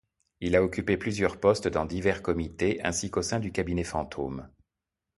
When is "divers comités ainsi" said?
1.85-3.11